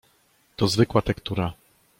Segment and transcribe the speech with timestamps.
[0.55, 1.53] "To zwykła tektura."